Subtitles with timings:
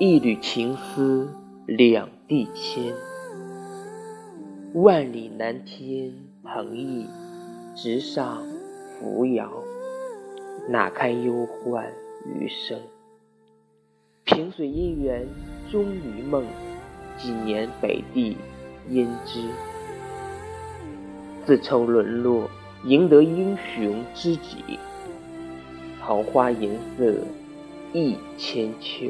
[0.00, 1.28] 一缕情丝
[1.66, 2.92] 两地牵，
[4.72, 6.12] 万里南天
[6.42, 7.06] 鹏翼
[7.76, 8.42] 直上
[8.98, 9.48] 扶摇，
[10.68, 11.92] 哪堪忧患
[12.26, 12.76] 余生？
[14.24, 15.28] 萍水姻缘
[15.70, 16.44] 终于梦，
[17.16, 18.36] 几年北地
[18.90, 19.42] 胭脂。
[21.46, 22.50] 自愁沦落，
[22.84, 24.76] 赢得英雄知己。
[26.00, 27.14] 桃花颜色
[27.92, 29.06] 一千秋。